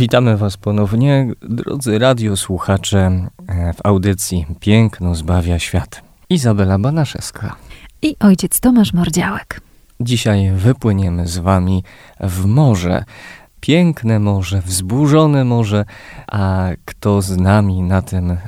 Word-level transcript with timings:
Witamy 0.00 0.36
Was 0.36 0.56
ponownie, 0.56 1.28
drodzy 1.42 1.98
radiosłuchacze, 1.98 3.28
e, 3.48 3.72
w 3.72 3.86
audycji 3.86 4.46
Piękno 4.60 5.14
zbawia 5.14 5.58
świat. 5.58 6.02
Izabela 6.30 6.78
Banaszewska. 6.78 7.56
I 8.02 8.16
ojciec 8.20 8.60
Tomasz 8.60 8.92
Mordziałek. 8.92 9.60
Dzisiaj 10.00 10.50
wypłyniemy 10.52 11.26
z 11.26 11.38
Wami 11.38 11.84
w 12.20 12.44
morze. 12.44 13.04
Piękne 13.60 14.18
morze, 14.18 14.62
wzburzone 14.62 15.44
morze, 15.44 15.84
a 16.26 16.68
kto 16.84 17.22
z 17.22 17.36
nami 17.36 17.82
na 17.82 18.02
tym 18.02 18.30
e, 18.30 18.38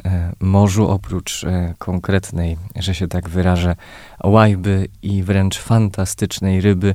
morzu, 0.41 0.89
oprócz 0.89 1.45
e, 1.45 1.75
konkretnej, 1.79 2.57
że 2.77 2.95
się 2.95 3.09
tak 3.09 3.29
wyrażę, 3.29 3.77
łajby 4.25 4.89
i 5.03 5.23
wręcz 5.23 5.59
fantastycznej 5.59 6.61
ryby, 6.61 6.95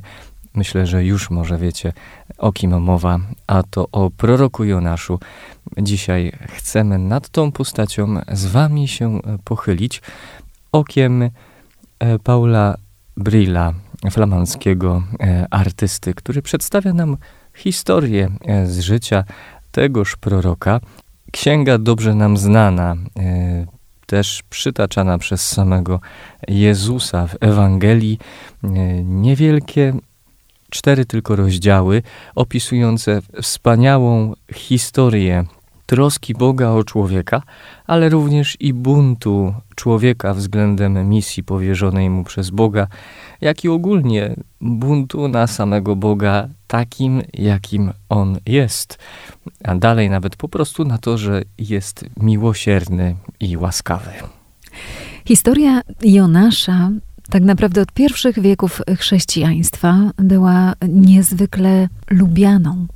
Myślę, 0.58 0.86
że 0.86 1.04
już 1.04 1.30
może 1.30 1.58
wiecie, 1.58 1.92
o 2.38 2.52
kim 2.52 2.80
mowa, 2.80 3.20
a 3.46 3.62
to 3.62 3.88
o 3.92 4.10
proroku 4.10 4.64
Jonaszu. 4.64 5.18
Dzisiaj 5.78 6.32
chcemy 6.48 6.98
nad 6.98 7.28
tą 7.28 7.52
postacią 7.52 8.20
z 8.32 8.46
wami 8.46 8.88
się 8.88 9.20
pochylić 9.44 10.02
okiem 10.72 11.22
e, 11.22 11.30
Paula 12.18 12.74
Brilla, 13.16 13.72
flamandzkiego 14.10 15.02
e, 15.20 15.46
artysty, 15.50 16.14
który 16.14 16.42
przedstawia 16.42 16.92
nam 16.92 17.16
historię 17.54 18.28
e, 18.44 18.66
z 18.66 18.80
życia 18.80 19.24
tegoż 19.70 20.16
proroka. 20.16 20.80
Księga 21.32 21.78
dobrze 21.78 22.14
nam 22.14 22.36
znana, 22.36 22.96
też 24.06 24.42
przytaczana 24.50 25.18
przez 25.18 25.48
samego 25.48 26.00
Jezusa 26.48 27.26
w 27.26 27.36
Ewangelii. 27.40 28.18
Niewielkie 29.04 29.94
cztery 30.70 31.04
tylko 31.04 31.36
rozdziały 31.36 32.02
opisujące 32.34 33.22
wspaniałą 33.42 34.34
historię 34.54 35.44
troski 35.88 36.34
Boga 36.34 36.68
o 36.70 36.84
człowieka, 36.84 37.42
ale 37.86 38.08
również 38.08 38.56
i 38.60 38.72
buntu 38.72 39.54
człowieka 39.74 40.34
względem 40.34 41.08
misji 41.08 41.44
powierzonej 41.44 42.10
mu 42.10 42.24
przez 42.24 42.50
Boga, 42.50 42.86
jak 43.40 43.64
i 43.64 43.68
ogólnie 43.68 44.34
buntu 44.60 45.28
na 45.28 45.46
samego 45.46 45.96
Boga 45.96 46.48
takim, 46.66 47.22
jakim 47.34 47.92
on 48.08 48.38
jest, 48.46 48.98
a 49.64 49.74
dalej 49.74 50.10
nawet 50.10 50.36
po 50.36 50.48
prostu 50.48 50.84
na 50.84 50.98
to, 50.98 51.18
że 51.18 51.42
jest 51.58 52.04
miłosierny 52.16 53.16
i 53.40 53.56
łaskawy. 53.56 54.10
Historia 55.24 55.80
Jonasza 56.02 56.90
tak 57.30 57.42
naprawdę 57.42 57.82
od 57.82 57.92
pierwszych 57.92 58.40
wieków 58.40 58.82
chrześcijaństwa 58.98 60.10
była 60.18 60.74
niezwykle 60.88 61.88
lubianą. 62.10 62.86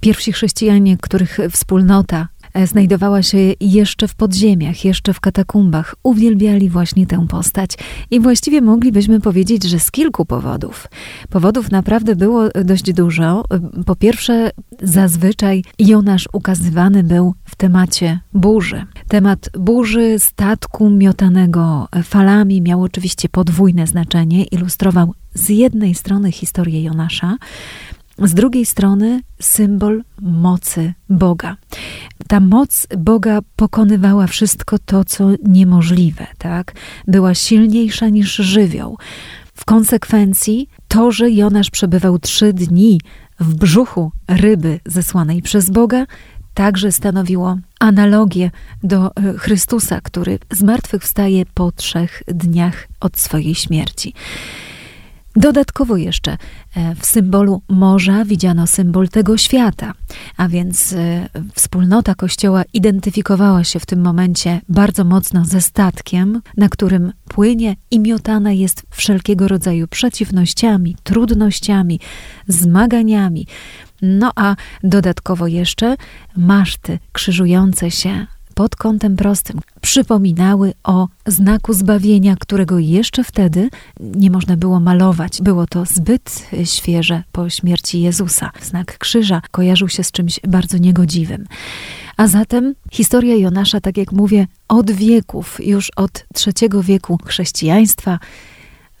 Pierwsi 0.00 0.32
chrześcijanie, 0.32 0.96
których 0.96 1.38
wspólnota 1.50 2.28
znajdowała 2.64 3.22
się 3.22 3.38
jeszcze 3.60 4.08
w 4.08 4.14
podziemiach, 4.14 4.84
jeszcze 4.84 5.14
w 5.14 5.20
katakumbach. 5.20 5.94
Uwielbiali 6.02 6.70
właśnie 6.70 7.06
tę 7.06 7.26
postać 7.28 7.70
i 8.10 8.20
właściwie 8.20 8.60
moglibyśmy 8.60 9.20
powiedzieć, 9.20 9.64
że 9.64 9.78
z 9.78 9.90
kilku 9.90 10.24
powodów. 10.24 10.88
Powodów 11.30 11.70
naprawdę 11.70 12.16
było 12.16 12.48
dość 12.64 12.92
dużo. 12.92 13.44
Po 13.86 13.96
pierwsze, 13.96 14.50
zazwyczaj 14.82 15.64
Jonasz 15.78 16.28
ukazywany 16.32 17.02
był 17.02 17.34
w 17.44 17.56
temacie 17.56 18.20
burzy. 18.34 18.84
Temat 19.08 19.50
burzy, 19.58 20.18
statku 20.18 20.90
miotanego 20.90 21.88
falami 22.04 22.62
miał 22.62 22.82
oczywiście 22.82 23.28
podwójne 23.28 23.86
znaczenie. 23.86 24.44
Ilustrował 24.44 25.14
z 25.34 25.48
jednej 25.48 25.94
strony 25.94 26.32
historię 26.32 26.82
Jonasza, 26.82 27.36
z 28.18 28.34
drugiej 28.34 28.66
strony 28.66 29.20
symbol 29.40 30.02
mocy 30.20 30.94
Boga. 31.08 31.56
Ta 32.28 32.40
moc 32.40 32.86
Boga 32.98 33.40
pokonywała 33.56 34.26
wszystko 34.26 34.78
to, 34.78 35.04
co 35.04 35.28
niemożliwe, 35.42 36.26
tak? 36.38 36.72
Była 37.06 37.34
silniejsza 37.34 38.08
niż 38.08 38.36
żywioł. 38.36 38.98
W 39.54 39.64
konsekwencji 39.64 40.68
to, 40.88 41.12
że 41.12 41.30
Jonasz 41.30 41.70
przebywał 41.70 42.18
trzy 42.18 42.52
dni 42.52 43.00
w 43.40 43.54
brzuchu 43.54 44.12
ryby 44.28 44.80
zesłanej 44.86 45.42
przez 45.42 45.70
Boga, 45.70 46.06
także 46.54 46.92
stanowiło 46.92 47.56
analogię 47.80 48.50
do 48.82 49.10
e, 49.16 49.32
Chrystusa, 49.38 50.00
który 50.00 50.38
zmartwychwstaje 50.50 51.46
po 51.54 51.72
trzech 51.72 52.22
dniach 52.26 52.88
od 53.00 53.18
swojej 53.18 53.54
śmierci. 53.54 54.14
Dodatkowo 55.36 55.96
jeszcze 55.96 56.36
e, 56.76 56.94
w 56.94 57.06
symbolu 57.06 57.62
morza 57.68 58.24
widziano 58.24 58.66
symbol 58.66 59.08
tego 59.08 59.36
świata, 59.36 59.92
a 60.36 60.48
więc 60.48 60.92
e, 60.92 61.28
wspólnota 61.54 62.14
Kościoła 62.14 62.62
identyfikowała 62.72 63.64
się 63.64 63.80
w 63.80 63.86
tym 63.86 64.00
momencie 64.00 64.60
bardzo 64.68 65.04
mocno 65.04 65.44
ze 65.44 65.60
statkiem, 65.60 66.40
na 66.56 66.68
którym 66.68 67.12
płynie 67.28 67.76
i 67.90 68.00
miotana 68.00 68.52
jest 68.52 68.82
wszelkiego 68.90 69.48
rodzaju 69.48 69.88
przeciwnościami, 69.88 70.96
trudnościami, 71.02 72.00
zmaganiami. 72.48 73.46
No 74.02 74.32
a 74.36 74.56
dodatkowo 74.82 75.46
jeszcze 75.46 75.96
maszty 76.36 76.98
krzyżujące 77.12 77.90
się 77.90 78.26
pod 78.54 78.76
kątem 78.76 79.16
prostym 79.16 79.60
przypominały 79.80 80.72
o 80.84 81.08
znaku 81.26 81.72
zbawienia, 81.72 82.36
którego 82.40 82.78
jeszcze 82.78 83.24
wtedy 83.24 83.68
nie 84.00 84.30
można 84.30 84.56
było 84.56 84.80
malować. 84.80 85.42
Było 85.42 85.66
to 85.66 85.84
zbyt 85.84 86.46
świeże 86.64 87.22
po 87.32 87.50
śmierci 87.50 88.00
Jezusa. 88.00 88.50
Znak 88.62 88.98
krzyża 88.98 89.42
kojarzył 89.50 89.88
się 89.88 90.04
z 90.04 90.12
czymś 90.12 90.40
bardzo 90.48 90.78
niegodziwym. 90.78 91.46
A 92.16 92.26
zatem 92.26 92.74
historia 92.92 93.36
Jonasza, 93.36 93.80
tak 93.80 93.96
jak 93.96 94.12
mówię, 94.12 94.46
od 94.68 94.90
wieków, 94.90 95.66
już 95.66 95.90
od 95.96 96.24
trzeciego 96.34 96.82
wieku 96.82 97.18
chrześcijaństwa, 97.26 98.18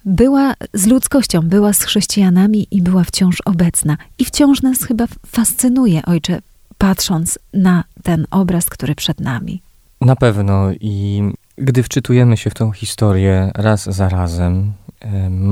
była 0.04 0.54
z 0.74 0.86
ludzkością, 0.86 1.40
była 1.40 1.72
z 1.72 1.82
chrześcijanami 1.82 2.66
i 2.70 2.82
była 2.82 3.04
wciąż 3.04 3.40
obecna. 3.40 3.96
I 4.18 4.24
wciąż 4.24 4.62
nas 4.62 4.82
chyba 4.82 5.04
fascynuje, 5.26 6.02
ojcze, 6.06 6.40
patrząc 6.78 7.38
na 7.52 7.84
ten 8.02 8.26
obraz, 8.30 8.70
który 8.70 8.94
przed 8.94 9.20
nami. 9.20 9.62
Na 10.00 10.16
pewno 10.16 10.72
i 10.80 11.22
gdy 11.58 11.82
wczytujemy 11.82 12.36
się 12.36 12.50
w 12.50 12.54
tą 12.54 12.72
historię 12.72 13.50
raz 13.54 13.84
za 13.84 14.08
razem, 14.08 14.72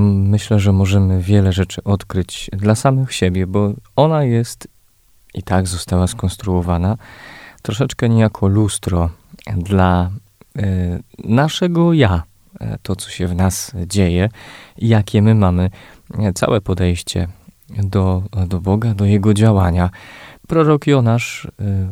myślę, 0.09 0.59
że 0.59 0.73
możemy 0.73 1.23
wiele 1.23 1.53
rzeczy 1.53 1.85
odkryć 1.85 2.51
dla 2.53 2.75
samych 2.75 3.13
siebie, 3.15 3.47
bo 3.47 3.73
ona 3.97 4.25
jest 4.25 4.69
i 5.35 5.43
tak 5.43 5.67
została 5.67 6.07
skonstruowana 6.07 6.97
troszeczkę 7.63 8.09
niejako 8.09 8.47
lustro 8.47 9.11
dla 9.57 10.11
e, 10.59 10.99
naszego 11.25 11.93
ja, 11.93 12.23
e, 12.61 12.79
to 12.83 12.97
co 12.97 13.11
się 13.11 13.27
w 13.27 13.35
nas 13.35 13.73
dzieje, 13.87 14.29
jakie 14.79 15.23
my 15.23 15.35
mamy 15.35 15.71
e, 16.19 16.33
całe 16.33 16.61
podejście 16.61 17.29
do, 17.71 18.23
do 18.47 18.61
Boga, 18.61 18.95
do 18.95 19.05
Jego 19.05 19.35
działania. 19.35 19.91
Prorok 20.49 20.87
Jonasz, 20.87 21.45
y, 21.45 21.89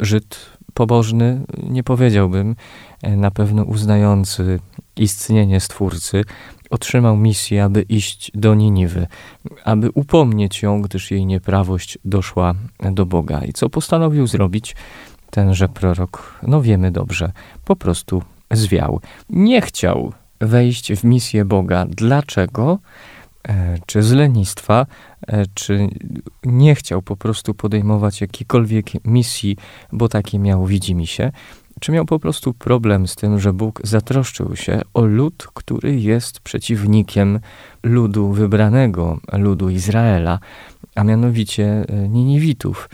Żyd 0.00 0.56
pobożny, 0.74 1.40
nie 1.62 1.82
powiedziałbym, 1.82 2.56
e, 3.02 3.16
na 3.16 3.30
pewno 3.30 3.64
uznający 3.64 4.60
istnienie 4.96 5.60
Stwórcy, 5.60 6.24
otrzymał 6.70 7.16
misję, 7.16 7.64
aby 7.64 7.82
iść 7.82 8.30
do 8.34 8.54
Niniwy, 8.54 9.06
aby 9.64 9.90
upomnieć 9.90 10.62
ją, 10.62 10.82
gdyż 10.82 11.10
jej 11.10 11.26
nieprawość 11.26 11.98
doszła 12.04 12.54
do 12.92 13.06
Boga. 13.06 13.44
I 13.44 13.52
co 13.52 13.68
postanowił 13.68 14.26
zrobić 14.26 14.76
tenże 15.30 15.68
prorok? 15.68 16.34
No 16.42 16.62
wiemy 16.62 16.90
dobrze, 16.90 17.32
po 17.64 17.76
prostu 17.76 18.22
zwiał. 18.50 19.00
Nie 19.30 19.60
chciał 19.60 20.12
wejść 20.40 20.92
w 20.92 21.04
misję 21.04 21.44
Boga. 21.44 21.86
Dlaczego? 21.88 22.78
E, 23.48 23.78
czy 23.86 24.02
z 24.02 24.12
lenistwa, 24.12 24.86
e, 25.26 25.44
czy 25.54 25.88
nie 26.44 26.74
chciał 26.74 27.02
po 27.02 27.16
prostu 27.16 27.54
podejmować 27.54 28.20
jakiejkolwiek 28.20 29.04
misji, 29.04 29.56
bo 29.92 30.08
takie 30.08 30.38
miał, 30.38 30.66
widzi 30.66 30.94
mi 30.94 31.06
się, 31.06 31.32
czy 31.80 31.92
miał 31.92 32.04
po 32.04 32.18
prostu 32.18 32.54
problem 32.54 33.08
z 33.08 33.16
tym, 33.16 33.40
że 33.40 33.52
Bóg 33.52 33.80
zatroszczył 33.84 34.56
się 34.56 34.82
o 34.94 35.04
lud, 35.04 35.46
który 35.54 36.00
jest 36.00 36.40
przeciwnikiem 36.40 37.40
ludu 37.82 38.32
wybranego, 38.32 39.18
ludu 39.32 39.70
Izraela, 39.70 40.38
a 40.96 41.04
mianowicie 41.04 41.84
e, 41.88 42.08
Niniwitów. 42.08 42.88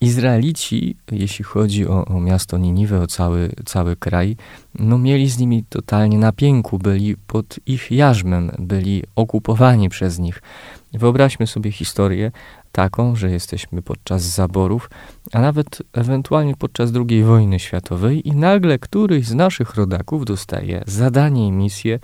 Izraelici, 0.00 0.96
jeśli 1.12 1.44
chodzi 1.44 1.86
o, 1.86 2.04
o, 2.04 2.20
miasto 2.20 2.58
Niniwę, 2.58 3.00
o 3.00 3.06
cały, 3.06 3.50
cały 3.64 3.96
kraj, 3.96 4.36
no 4.78 4.98
mieli 4.98 5.30
z 5.30 5.38
nimi 5.38 5.64
totalnie 5.68 6.18
na 6.18 6.32
pięku, 6.32 6.78
byli 6.78 7.16
pod 7.26 7.60
ich 7.66 7.90
jarzmem, 7.90 8.50
byli 8.58 9.02
okupowani 9.16 9.88
przez 9.88 10.18
nich. 10.18 10.42
Wyobraźmy 10.92 11.46
sobie 11.46 11.72
historię 11.72 12.30
taką, 12.72 13.16
że 13.16 13.30
jesteśmy 13.30 13.82
podczas 13.82 14.22
zaborów, 14.22 14.90
a 15.32 15.40
nawet 15.40 15.82
ewentualnie 15.92 16.54
podczas 16.56 16.90
II 17.08 17.24
wojny 17.24 17.58
światowej 17.58 18.28
i 18.28 18.32
nagle 18.32 18.78
któryś 18.78 19.26
z 19.26 19.34
naszych 19.34 19.74
rodaków 19.74 20.24
dostaje 20.24 20.82
zadanie 20.86 21.46
i 21.46 21.52
misję 21.52 21.98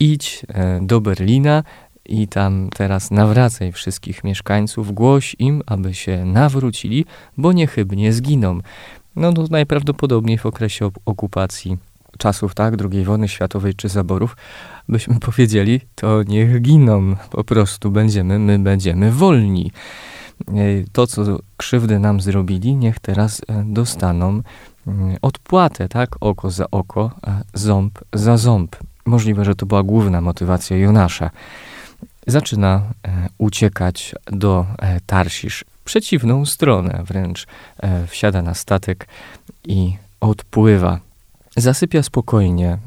idź 0.00 0.46
e, 0.48 0.80
do 0.82 1.00
Berlina 1.00 1.62
i 2.06 2.28
tam 2.28 2.68
teraz 2.76 3.10
nawracaj 3.10 3.72
wszystkich 3.72 4.24
mieszkańców, 4.24 4.92
głoś 4.92 5.36
im, 5.38 5.62
aby 5.66 5.94
się 5.94 6.24
nawrócili, 6.24 7.04
bo 7.36 7.52
niechybnie 7.52 8.12
zginą. 8.12 8.58
No 9.16 9.32
to 9.32 9.46
najprawdopodobniej 9.50 10.38
w 10.38 10.46
okresie 10.46 10.90
okupacji 11.06 11.78
czasów, 12.18 12.54
tak, 12.54 12.74
II 12.92 13.04
wojny 13.04 13.28
światowej 13.28 13.74
czy 13.74 13.88
zaborów, 13.88 14.36
byśmy 14.88 15.20
powiedzieli, 15.20 15.80
to 15.94 16.22
niech 16.22 16.62
giną, 16.62 17.16
po 17.30 17.44
prostu 17.44 17.90
będziemy, 17.90 18.38
my 18.38 18.58
będziemy 18.58 19.12
wolni. 19.12 19.72
E, 20.48 20.52
to, 20.92 21.06
co 21.06 21.38
krzywdy 21.56 21.98
nam 21.98 22.20
zrobili, 22.20 22.76
niech 22.76 22.98
teraz 22.98 23.40
e, 23.48 23.64
dostaną 23.66 24.42
mm, 24.86 25.16
odpłatę, 25.22 25.88
tak, 25.88 26.16
oko 26.20 26.50
za 26.50 26.70
oko, 26.70 27.10
ząb 27.54 27.98
za 28.12 28.36
ząb. 28.36 28.76
Możliwe, 29.06 29.44
że 29.44 29.54
to 29.54 29.66
była 29.66 29.82
główna 29.82 30.20
motywacja 30.20 30.76
Jonasza. 30.76 31.30
Zaczyna 32.26 32.82
e, 33.06 33.28
uciekać 33.38 34.14
do 34.26 34.66
e, 34.78 35.00
Tarsisz, 35.06 35.64
przeciwną 35.84 36.46
stronę 36.46 37.02
wręcz. 37.06 37.46
E, 37.82 38.06
wsiada 38.06 38.42
na 38.42 38.54
statek 38.54 39.08
i 39.64 39.96
odpływa. 40.20 41.00
Zasypia 41.56 42.02
spokojnie, 42.02 42.78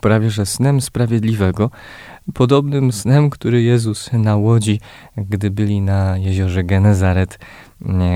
prawie 0.00 0.30
że 0.30 0.46
snem 0.46 0.80
sprawiedliwego, 0.80 1.70
podobnym 2.34 2.92
snem, 2.92 3.30
który 3.30 3.62
Jezus 3.62 4.12
na 4.12 4.36
łodzi, 4.36 4.80
gdy 5.16 5.50
byli 5.50 5.80
na 5.80 6.18
jeziorze 6.18 6.64
Genezaret, 6.64 7.38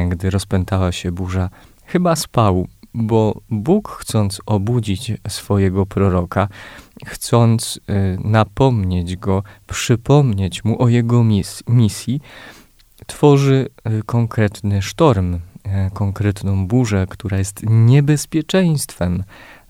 gdy 0.08 0.30
rozpętała 0.30 0.92
się 0.92 1.12
burza, 1.12 1.50
chyba 1.86 2.16
spał, 2.16 2.66
bo 2.94 3.40
Bóg 3.50 3.88
chcąc 3.88 4.40
obudzić 4.46 5.12
swojego 5.28 5.86
proroka, 5.86 6.48
chcąc 7.06 7.81
y, 7.91 8.19
napomnieć 8.25 9.17
go, 9.17 9.43
przypomnieć 9.67 10.64
mu 10.64 10.82
o 10.82 10.88
jego 10.88 11.25
mis 11.25 11.62
misji, 11.69 12.20
tworzy 13.06 13.69
y, 13.88 14.02
konkretny 14.06 14.82
sztorm, 14.82 15.35
y, 15.35 15.41
konkretną 15.94 16.67
burzę, 16.67 17.06
która 17.11 17.38
jest 17.38 17.62
niebezpieczeństwem 17.62 19.25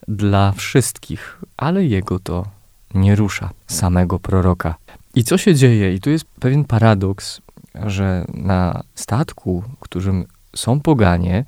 dla 0.09 0.53
wszystkich, 0.53 1.41
ale 1.57 1.85
jego 1.85 2.19
to 2.19 2.47
nie 2.95 3.17
rusza, 3.17 3.51
samego 3.67 4.19
proroka. 4.19 4.75
I 5.15 5.25
co 5.25 5.39
się 5.39 5.55
dzieje? 5.55 5.95
I 5.95 6.01
tu 6.01 6.11
jest 6.11 6.25
pewien 6.41 6.65
paradoks, 6.65 7.41
że 7.75 8.25
na 8.35 8.83
statku, 8.95 9.65
którym 9.81 10.27
są 10.57 10.81
poganie, 10.81 11.45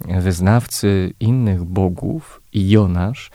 wyznawcy 0.00 1.14
innych 1.20 1.64
bogów 1.64 2.40
i 2.52 2.70
Jonasz, 2.70 3.30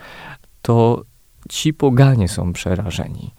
to 0.62 1.04
ci 1.50 1.74
poganie 1.74 2.28
są 2.28 2.52
przerażeni. 2.52 3.30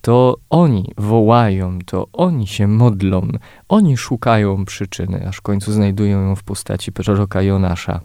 To 0.00 0.36
oni 0.50 0.92
wołają, 0.96 1.78
to 1.86 2.06
oni 2.12 2.46
się 2.46 2.66
modlą, 2.66 3.28
oni 3.68 3.96
szukają 3.96 4.64
przyczyny, 4.64 5.28
aż 5.28 5.36
w 5.36 5.42
końcu 5.42 5.72
znajdują 5.72 6.22
ją 6.22 6.36
w 6.36 6.42
postaci 6.42 6.92
proroka 6.92 7.42
Jonasza. 7.42 8.00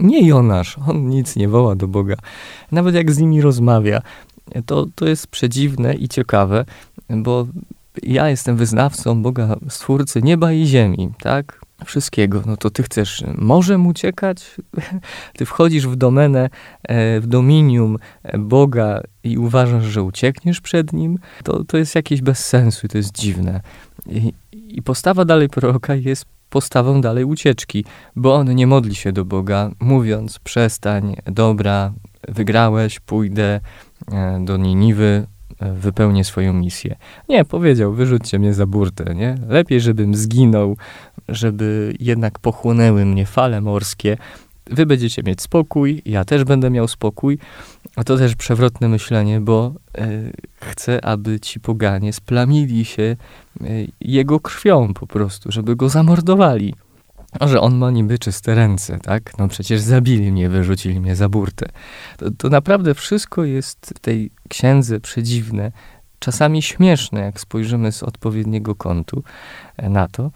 Nie 0.00 0.28
Jonasz, 0.28 0.78
on 0.88 1.08
nic 1.08 1.36
nie 1.36 1.48
woła 1.48 1.74
do 1.74 1.88
Boga. 1.88 2.16
Nawet 2.72 2.94
jak 2.94 3.12
z 3.12 3.18
nimi 3.18 3.40
rozmawia, 3.40 4.02
to, 4.66 4.86
to 4.94 5.06
jest 5.06 5.26
przedziwne 5.26 5.94
i 5.94 6.08
ciekawe, 6.08 6.64
bo 7.10 7.46
ja 8.02 8.28
jestem 8.28 8.56
wyznawcą 8.56 9.22
Boga, 9.22 9.56
Stwórcy 9.68 10.22
nieba 10.22 10.52
i 10.52 10.66
ziemi, 10.66 11.10
tak? 11.18 11.65
Wszystkiego, 11.84 12.42
no 12.46 12.56
to 12.56 12.70
ty 12.70 12.82
chcesz 12.82 13.24
morzem 13.38 13.86
uciekać, 13.86 14.56
ty 15.36 15.46
wchodzisz 15.46 15.86
w 15.86 15.96
domenę, 15.96 16.50
e, 16.82 17.20
w 17.20 17.26
dominium 17.26 17.96
Boga 18.38 19.00
i 19.24 19.38
uważasz, 19.38 19.84
że 19.84 20.02
uciekniesz 20.02 20.60
przed 20.60 20.92
nim, 20.92 21.18
to, 21.44 21.64
to 21.64 21.76
jest 21.76 21.94
jakieś 21.94 22.22
bez 22.22 22.46
sensu 22.46 22.86
i 22.86 22.88
to 22.88 22.98
jest 22.98 23.12
dziwne. 23.12 23.60
I, 24.06 24.32
I 24.52 24.82
postawa 24.82 25.24
dalej 25.24 25.48
proroka 25.48 25.94
jest 25.94 26.24
postawą 26.50 27.00
dalej 27.00 27.24
ucieczki, 27.24 27.84
bo 28.16 28.34
on 28.34 28.54
nie 28.54 28.66
modli 28.66 28.94
się 28.94 29.12
do 29.12 29.24
Boga, 29.24 29.70
mówiąc 29.80 30.38
przestań, 30.38 31.16
dobra, 31.26 31.92
wygrałeś, 32.28 33.00
pójdę 33.00 33.60
e, 34.12 34.40
do 34.44 34.56
Niniwy, 34.56 35.26
wypełnię 35.60 36.24
swoją 36.24 36.52
misję. 36.52 36.96
Nie, 37.28 37.44
powiedział, 37.44 37.92
wyrzućcie 37.92 38.38
mnie 38.38 38.54
za 38.54 38.66
burtę, 38.66 39.14
nie? 39.14 39.34
Lepiej, 39.48 39.80
żebym 39.80 40.14
zginął, 40.14 40.76
żeby 41.28 41.94
jednak 42.00 42.38
pochłonęły 42.38 43.04
mnie 43.04 43.26
fale 43.26 43.60
morskie. 43.60 44.16
Wy 44.70 44.86
będziecie 44.86 45.22
mieć 45.22 45.42
spokój, 45.42 46.02
ja 46.04 46.24
też 46.24 46.44
będę 46.44 46.70
miał 46.70 46.88
spokój. 46.88 47.38
A 47.96 48.04
to 48.04 48.16
też 48.16 48.36
przewrotne 48.36 48.88
myślenie, 48.88 49.40
bo 49.40 49.74
e, 49.98 50.08
chcę, 50.60 51.04
aby 51.04 51.40
ci 51.40 51.60
poganie 51.60 52.12
splamili 52.12 52.84
się 52.84 53.02
e, 53.02 53.64
jego 54.00 54.40
krwią 54.40 54.94
po 54.94 55.06
prostu, 55.06 55.52
żeby 55.52 55.76
go 55.76 55.88
zamordowali. 55.88 56.74
A 57.40 57.48
że 57.48 57.60
on 57.60 57.76
ma 57.76 57.90
niby 57.90 58.18
czyste 58.18 58.54
ręce, 58.54 58.98
tak? 58.98 59.38
No 59.38 59.48
przecież 59.48 59.80
zabili 59.80 60.32
mnie, 60.32 60.48
wyrzucili 60.48 61.00
mnie 61.00 61.16
za 61.16 61.28
burtę. 61.28 61.68
To, 62.16 62.30
to 62.30 62.48
naprawdę 62.48 62.94
wszystko 62.94 63.44
jest 63.44 63.94
w 63.96 63.98
tej 63.98 64.30
księdze 64.48 65.00
przedziwne, 65.00 65.72
czasami 66.18 66.62
śmieszne, 66.62 67.20
jak 67.20 67.40
spojrzymy 67.40 67.92
z 67.92 68.02
odpowiedniego 68.02 68.74
kątu 68.74 69.22
e, 69.76 69.88
na 69.88 70.08
to. 70.08 70.30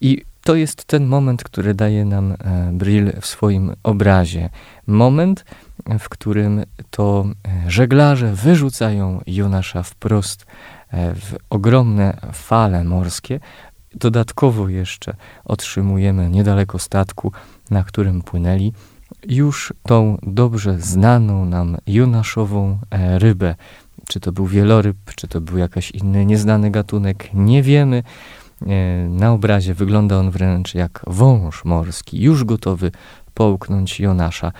I 0.00 0.22
to 0.44 0.54
jest 0.54 0.84
ten 0.84 1.06
moment, 1.06 1.44
który 1.44 1.74
daje 1.74 2.04
nam 2.04 2.32
e, 2.32 2.70
Brill 2.72 3.12
w 3.20 3.26
swoim 3.26 3.72
obrazie. 3.82 4.50
Moment, 4.86 5.44
w 5.98 6.08
którym 6.08 6.64
to 6.90 7.26
e, 7.26 7.70
żeglarze 7.70 8.32
wyrzucają 8.34 9.20
Jonasza 9.26 9.82
wprost 9.82 10.46
w 10.92 11.36
ogromne 11.50 12.16
fale 12.32 12.84
morskie, 12.84 13.40
Dodatkowo 13.96 14.68
jeszcze 14.68 15.14
otrzymujemy 15.44 16.30
niedaleko 16.30 16.78
statku, 16.78 17.32
na 17.70 17.84
którym 17.84 18.22
płynęli, 18.22 18.72
już 19.28 19.72
tą 19.82 20.18
dobrze 20.22 20.80
znaną 20.80 21.44
nam 21.44 21.76
Jonaszową 21.86 22.78
rybę. 23.18 23.54
Czy 24.08 24.20
to 24.20 24.32
był 24.32 24.46
wieloryb, 24.46 24.96
czy 25.16 25.28
to 25.28 25.40
był 25.40 25.58
jakiś 25.58 25.90
inny 25.90 26.26
nieznany 26.26 26.70
gatunek, 26.70 27.30
nie 27.34 27.62
wiemy. 27.62 28.02
E, 28.62 29.08
na 29.08 29.32
obrazie 29.32 29.74
wygląda 29.74 30.18
on 30.18 30.30
wręcz 30.30 30.74
jak 30.74 31.00
wąż 31.06 31.64
morski, 31.64 32.22
już 32.22 32.44
gotowy 32.44 32.90
połknąć 33.34 34.00
Jonasza. 34.00 34.52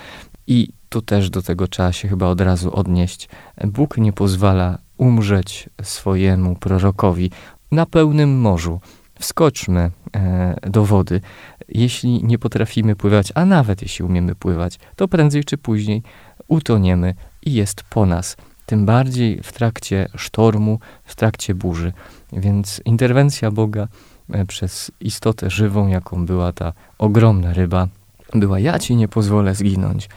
I 0.46 0.68
tu 0.88 1.02
też 1.02 1.30
do 1.30 1.42
tego 1.42 1.68
trzeba 1.68 1.92
się 1.92 2.08
chyba 2.08 2.26
od 2.26 2.40
razu 2.40 2.76
odnieść. 2.76 3.28
Bóg 3.64 3.98
nie 3.98 4.12
pozwala 4.12 4.78
umrzeć 4.96 5.68
swojemu 5.82 6.56
prorokowi 6.56 7.30
na 7.72 7.86
pełnym 7.86 8.40
morzu 8.40 8.80
wskoczmy 9.18 9.90
e, 10.16 10.56
do 10.70 10.84
wody. 10.84 11.20
Jeśli 11.68 12.24
nie 12.24 12.38
potrafimy 12.38 12.96
pływać, 12.96 13.32
a 13.34 13.44
nawet 13.44 13.82
jeśli 13.82 14.04
umiemy 14.04 14.34
pływać, 14.34 14.78
to 14.96 15.08
prędzej 15.08 15.44
czy 15.44 15.58
później 15.58 16.02
utoniemy 16.48 17.14
i 17.42 17.52
jest 17.52 17.82
po 17.82 18.06
nas. 18.06 18.36
Tym 18.66 18.86
bardziej 18.86 19.42
w 19.42 19.52
trakcie 19.52 20.08
sztormu, 20.16 20.78
w 21.04 21.14
trakcie 21.14 21.54
burzy. 21.54 21.92
Więc 22.32 22.80
interwencja 22.84 23.50
Boga 23.50 23.88
e, 24.30 24.46
przez 24.46 24.90
istotę 25.00 25.50
żywą, 25.50 25.88
jaką 25.88 26.26
była 26.26 26.52
ta 26.52 26.72
ogromna 26.98 27.52
ryba, 27.52 27.88
była: 28.34 28.58
Ja 28.58 28.78
ci 28.78 28.96
nie 28.96 29.08
pozwolę 29.08 29.54
zginąć. 29.54 30.08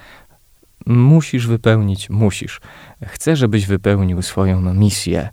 Musisz 0.86 1.48
wypełnić, 1.48 2.10
musisz. 2.10 2.62
Chcę, 3.06 3.36
żebyś 3.36 3.65
wypełnił 3.65 4.22
swoją 4.22 4.74
misję. 4.74 5.29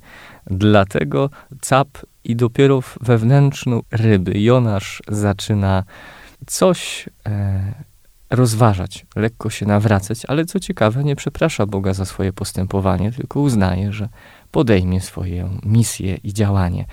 Dlatego 0.47 1.31
cap 1.61 1.89
i 2.25 2.37
dopiero 2.37 2.81
we 3.01 3.19
wnętrzu 3.19 3.85
ryby 3.91 4.41
Jonasz 4.41 5.03
zaczyna 5.09 5.85
coś 6.47 7.09
e, 7.27 7.85
rozważać, 8.31 9.07
lekko 9.17 9.51
się 9.51 9.67
nawracać, 9.67 10.23
ale 10.29 10.45
co 10.45 10.61
ciekawe, 10.61 11.05
nie 11.05 11.17
przeprasza 11.17 11.67
Boga 11.67 11.95
za 11.95 12.05
swoje 12.05 12.33
postępowanie, 12.33 13.13
tylko 13.13 13.41
uznaje, 13.41 13.93
że 13.93 14.09
podejmie 14.53 15.01
swoją 15.01 15.59
misję 15.65 16.19
i 16.25 16.33
działanie. 16.33 16.85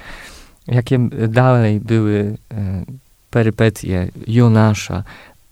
Jakie 0.68 1.00
dalej 1.28 1.80
były 1.80 2.38
e, 2.52 2.84
perypetie 3.30 4.08
Jonasza, 4.28 5.04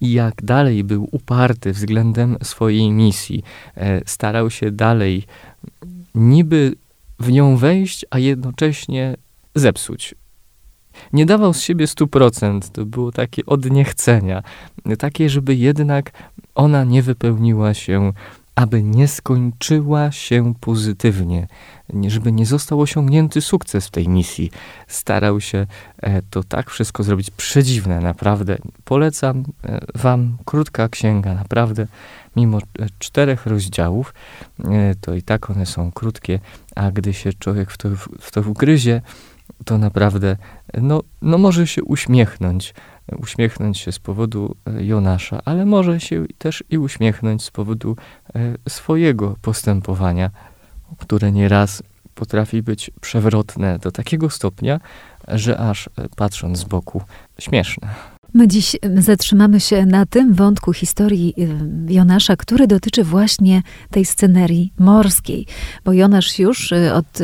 i 0.01 0.11
jak 0.11 0.33
dalej 0.43 0.83
był 0.83 1.07
uparty 1.11 1.73
względem 1.73 2.37
swojej 2.43 2.91
misji, 2.91 3.43
e, 3.77 4.01
starał 4.05 4.49
się 4.49 4.71
dalej 4.71 5.23
niby 6.15 6.75
w 7.19 7.31
nią 7.31 7.57
wejść, 7.57 8.05
a 8.09 8.19
jednocześnie 8.19 9.15
zepsuć. 9.55 10.15
Nie 11.13 11.25
dawał 11.25 11.53
z 11.53 11.61
siebie 11.61 11.85
100%. 11.85 12.59
To 12.71 12.85
było 12.85 13.11
takie 13.11 13.45
od 13.45 13.71
niechcenia. 13.71 14.43
Takie, 14.99 15.29
żeby 15.29 15.55
jednak 15.55 16.11
ona 16.55 16.83
nie 16.83 17.01
wypełniła 17.01 17.73
się 17.73 18.13
aby 18.55 18.83
nie 18.83 19.07
skończyła 19.07 20.11
się 20.11 20.53
pozytywnie, 20.59 21.47
żeby 22.07 22.31
nie 22.31 22.45
został 22.45 22.81
osiągnięty 22.81 23.41
sukces 23.41 23.87
w 23.87 23.91
tej 23.91 24.09
misji. 24.09 24.51
Starał 24.87 25.41
się 25.41 25.67
e, 25.97 26.21
to 26.21 26.43
tak 26.43 26.69
wszystko 26.69 27.03
zrobić 27.03 27.31
przedziwne, 27.31 27.99
naprawdę. 27.99 28.57
Polecam 28.85 29.43
e, 29.63 29.79
Wam 29.95 30.37
krótka 30.45 30.89
księga, 30.89 31.33
naprawdę. 31.33 31.87
Mimo 32.35 32.57
e, 32.57 32.61
czterech 32.99 33.45
rozdziałów, 33.45 34.13
to 35.01 35.15
i 35.15 35.21
tak 35.21 35.49
one 35.49 35.65
są 35.65 35.91
krótkie, 35.91 36.39
a 36.75 36.91
gdy 36.91 37.13
się 37.13 37.33
człowiek 37.33 37.71
w 37.71 37.77
to, 37.77 37.89
w 38.19 38.31
to 38.31 38.41
wgryzie, 38.41 39.01
to 39.65 39.77
naprawdę 39.77 40.37
no, 40.81 41.03
no 41.21 41.37
może 41.37 41.67
się 41.67 41.83
uśmiechnąć 41.83 42.73
uśmiechnąć 43.17 43.77
się 43.77 43.91
z 43.91 43.99
powodu 43.99 44.55
e, 44.65 44.83
Jonasza, 44.83 45.41
ale 45.45 45.65
może 45.65 45.99
się 45.99 46.25
też 46.37 46.63
i 46.69 46.77
uśmiechnąć 46.77 47.43
z 47.43 47.51
powodu 47.51 47.95
e, 48.35 48.39
swojego 48.69 49.35
postępowania, 49.41 50.29
które 50.97 51.31
nieraz 51.31 51.83
potrafi 52.15 52.63
być 52.63 52.91
przewrotne 53.01 53.79
do 53.79 53.91
takiego 53.91 54.29
stopnia, 54.29 54.79
że 55.27 55.57
aż 55.57 55.87
e, 55.87 56.09
patrząc 56.15 56.57
z 56.59 56.63
boku 56.63 57.01
śmieszne. 57.39 57.87
My 58.33 58.47
dziś 58.47 58.75
zatrzymamy 58.97 59.59
się 59.59 59.85
na 59.85 60.05
tym 60.05 60.33
wątku 60.33 60.73
historii 60.73 61.33
Jonasza, 61.87 62.35
który 62.35 62.67
dotyczy 62.67 63.03
właśnie 63.03 63.61
tej 63.91 64.05
scenerii 64.05 64.73
morskiej, 64.79 65.45
bo 65.85 65.93
Jonasz 65.93 66.39
już 66.39 66.73
od 66.73 67.19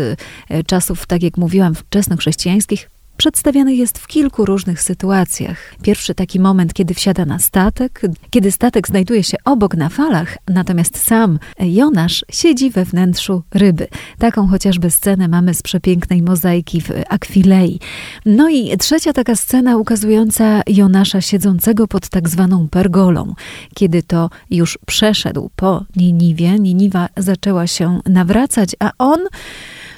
czasów, 0.67 1.05
tak 1.05 1.23
jak 1.23 1.37
mówiłam, 1.37 1.75
wczesnochrześcijańskich 1.75 2.89
przedstawiany 3.17 3.75
jest 3.75 3.97
w 3.97 4.07
kilku 4.07 4.45
różnych 4.45 4.81
sytuacjach. 4.81 5.75
Pierwszy 5.81 6.15
taki 6.15 6.39
moment, 6.39 6.73
kiedy 6.73 6.93
wsiada 6.93 7.25
na 7.25 7.39
statek, 7.39 8.01
kiedy 8.29 8.51
statek 8.51 8.87
znajduje 8.87 9.23
się 9.23 9.37
obok 9.45 9.75
na 9.75 9.89
falach, 9.89 10.37
natomiast 10.47 10.97
sam 10.97 11.39
Jonasz 11.59 12.25
siedzi 12.31 12.69
we 12.69 12.85
wnętrzu 12.85 13.43
ryby. 13.53 13.87
Taką 14.19 14.47
chociażby 14.47 14.91
scenę 14.91 15.27
mamy 15.27 15.53
z 15.53 15.61
przepięknej 15.61 16.21
mozaiki 16.21 16.81
w 16.81 16.89
Akwilei. 17.09 17.79
No 18.25 18.49
i 18.49 18.77
trzecia 18.77 19.13
taka 19.13 19.35
scena 19.35 19.77
ukazująca 19.77 20.61
Jonasza 20.67 21.21
siedzącego 21.21 21.87
pod 21.87 22.09
tak 22.09 22.29
zwaną 22.29 22.69
pergolą. 22.69 23.33
Kiedy 23.73 24.03
to 24.03 24.29
już 24.49 24.79
przeszedł 24.85 25.49
po 25.55 25.83
Niniwie, 25.95 26.59
Niniwa 26.59 27.09
zaczęła 27.17 27.67
się 27.67 27.99
nawracać, 28.05 28.75
a 28.79 28.91
on 28.97 29.19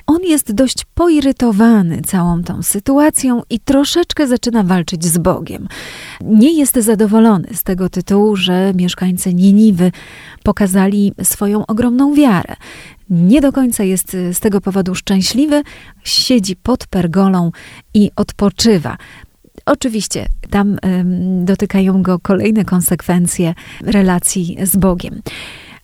on 0.10 0.24
jest 0.24 0.54
dość 0.54 0.86
poirytowany 0.94 2.02
całą 2.02 2.44
tą 2.44 2.64
sytuacją 2.64 3.42
i 3.50 3.60
troszeczkę 3.60 4.28
zaczyna 4.28 4.64
walczyć 4.64 5.06
z 5.06 5.18
Bogiem. 5.18 5.68
Nie 6.22 6.54
jest 6.54 6.76
zadowolony 6.76 7.48
z 7.54 7.64
tego 7.64 7.90
tytułu, 7.90 8.36
że 8.36 8.74
mieszkańcy 8.76 9.34
Niniwy 9.34 9.92
pokazali 10.44 11.14
swoją 11.24 11.66
ogromną 11.66 12.14
wiarę. 12.14 12.56
Nie 13.10 13.42
do 13.42 13.52
końca 13.52 13.84
jest 13.84 14.18
z 14.34 14.40
tego 14.40 14.62
powodu 14.62 14.96
szczęśliwy, 14.96 15.64
siedzi 16.04 16.56
pod 16.56 16.88
pergolą 16.88 17.52
i 17.94 18.12
odpoczywa. 18.16 18.98
Oczywiście 19.66 20.26
tam 20.50 20.78
ym, 20.86 21.46
dotykają 21.46 22.04
go 22.04 22.20
kolejne 22.20 22.66
konsekwencje 22.66 23.54
relacji 23.82 24.58
z 24.64 24.78
Bogiem. 24.78 25.22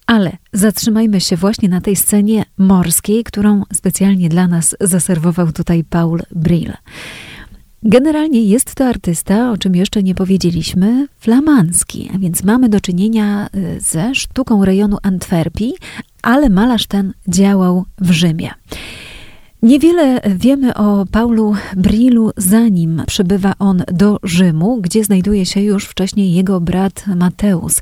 Ale 0.06 0.38
zatrzymajmy 0.54 1.22
się 1.22 1.36
właśnie 1.36 1.70
na 1.70 1.82
tej 1.82 1.96
scenie 1.96 2.46
morskiej, 2.58 3.24
którą 3.24 3.64
specjalnie 3.74 4.30
dla 4.30 4.48
nas 4.48 4.76
zaserwował 4.82 5.52
tutaj 5.52 5.84
Paul 5.84 6.22
Brill. 6.32 6.74
Generalnie 7.84 8.42
jest 8.42 8.76
to 8.76 8.86
artysta, 8.86 9.52
o 9.52 9.58
czym 9.58 9.76
jeszcze 9.76 10.04
nie 10.04 10.16
powiedzieliśmy, 10.16 11.08
flamandzki, 11.20 12.10
a 12.16 12.18
więc 12.18 12.44
mamy 12.44 12.70
do 12.70 12.82
czynienia 12.82 13.48
y, 13.56 13.82
ze 13.82 14.16
sztuką 14.16 14.66
rejonu 14.66 14.98
Antwerpii, 15.04 15.74
ale 16.22 16.50
malarz 16.50 16.88
ten 16.88 17.14
działał 17.28 17.86
w 18.02 18.12
Rzymie. 18.12 18.52
Niewiele 19.66 20.22
wiemy 20.36 20.74
o 20.74 21.06
Paulu 21.12 21.54
Brillu, 21.76 22.32
zanim 22.38 23.04
przybywa 23.08 23.54
on 23.60 23.84
do 23.88 24.20
Rzymu, 24.24 24.82
gdzie 24.82 25.04
znajduje 25.04 25.46
się 25.46 25.62
już 25.62 25.86
wcześniej 25.86 26.34
jego 26.34 26.62
brat 26.62 27.06
Mateusz. 27.16 27.74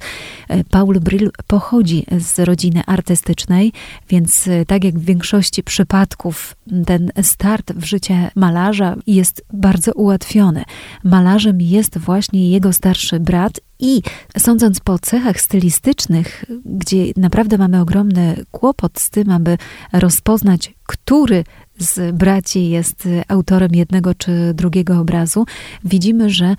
Paul 0.70 1.00
Brill 1.00 1.32
pochodzi 1.48 2.06
z 2.20 2.40
rodziny 2.40 2.82
artystycznej, 2.86 3.72
więc 4.10 4.50
tak 4.68 4.84
jak 4.84 5.00
w 5.00 5.06
większości 5.06 5.64
przypadków 5.64 6.56
ten 6.86 7.12
start 7.22 7.74
w 7.74 7.86
życie 7.86 8.32
malarza 8.36 8.96
jest 9.08 9.46
bardzo 9.54 9.92
ułatwiony. 9.94 10.64
Malarzem 11.04 11.62
jest 11.62 11.98
właśnie 11.98 12.50
jego 12.50 12.74
starszy 12.74 13.20
brat 13.20 13.60
i 13.80 14.02
sądząc 14.38 14.80
po 14.80 15.00
cechach 15.00 15.42
stylistycznych, 15.42 16.46
gdzie 16.66 17.06
naprawdę 17.18 17.58
mamy 17.58 17.82
ogromny 17.82 18.46
kłopot 18.52 19.00
z 19.00 19.10
tym, 19.10 19.30
aby 19.30 19.58
rozpoznać, 19.94 20.74
który 20.88 21.44
z 21.78 22.16
braci 22.16 22.70
jest 22.70 23.08
autorem 23.28 23.70
jednego 23.74 24.14
czy 24.16 24.54
drugiego 24.54 25.00
obrazu, 25.00 25.46
widzimy, 25.84 26.30
że 26.30 26.56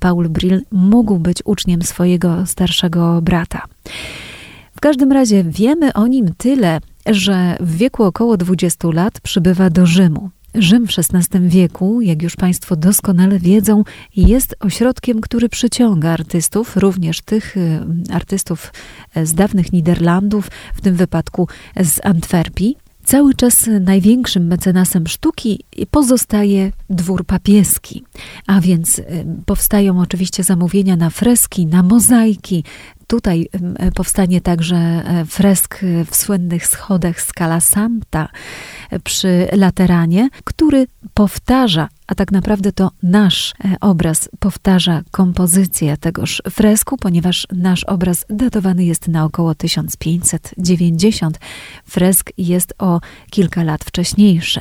Paul 0.00 0.28
Brill 0.28 0.62
mógł 0.72 1.18
być 1.18 1.38
uczniem 1.44 1.82
swojego 1.82 2.46
starszego 2.46 3.22
brata. 3.22 3.62
W 4.76 4.80
każdym 4.80 5.12
razie 5.12 5.44
wiemy 5.44 5.92
o 5.92 6.06
nim 6.06 6.34
tyle, 6.36 6.80
że 7.06 7.56
w 7.60 7.76
wieku 7.76 8.04
około 8.04 8.36
20 8.36 8.88
lat 8.92 9.20
przybywa 9.20 9.70
do 9.70 9.86
Rzymu. 9.86 10.30
Rzym 10.54 10.86
w 10.86 10.90
XVI 10.98 11.48
wieku, 11.48 12.00
jak 12.00 12.22
już 12.22 12.36
Państwo 12.36 12.76
doskonale 12.76 13.38
wiedzą, 13.38 13.84
jest 14.16 14.56
ośrodkiem, 14.60 15.20
który 15.20 15.48
przyciąga 15.48 16.10
artystów, 16.10 16.76
również 16.76 17.20
tych 17.20 17.56
y, 17.56 17.80
artystów 18.10 18.72
z 19.22 19.34
dawnych 19.34 19.72
Niderlandów, 19.72 20.50
w 20.74 20.80
tym 20.80 20.96
wypadku 20.96 21.48
z 21.76 22.00
Antwerpii. 22.06 22.76
Cały 23.04 23.34
czas 23.34 23.68
największym 23.80 24.46
mecenasem 24.46 25.06
sztuki 25.06 25.60
pozostaje 25.90 26.72
dwór 26.90 27.24
papieski, 27.24 28.04
a 28.46 28.60
więc 28.60 28.98
y, 28.98 29.04
powstają 29.46 30.00
oczywiście 30.00 30.44
zamówienia 30.44 30.96
na 30.96 31.10
freski, 31.10 31.66
na 31.66 31.82
mozaiki. 31.82 32.64
Tutaj 33.12 33.48
y, 33.88 33.92
powstanie 33.92 34.40
także 34.40 34.76
e, 34.76 35.24
fresk 35.24 35.78
w 36.10 36.16
słynnych 36.16 36.66
schodach 36.66 37.20
Scala 37.20 37.60
Santa 37.60 38.28
e, 38.90 39.00
przy 39.00 39.48
Lateranie, 39.52 40.28
który 40.44 40.86
powtarza, 41.14 41.88
a 42.06 42.14
tak 42.14 42.32
naprawdę 42.32 42.72
to 42.72 42.90
nasz 43.02 43.54
e, 43.64 43.76
obraz 43.80 44.28
powtarza 44.38 45.02
kompozycję 45.10 45.96
tegoż 45.96 46.42
fresku, 46.50 46.96
ponieważ 46.96 47.46
nasz 47.52 47.84
obraz 47.84 48.24
datowany 48.30 48.84
jest 48.84 49.08
na 49.08 49.24
około 49.24 49.54
1590. 49.54 51.38
Fresk 51.84 52.30
jest 52.38 52.74
o 52.78 53.00
kilka 53.30 53.62
lat 53.62 53.84
wcześniejszy. 53.84 54.60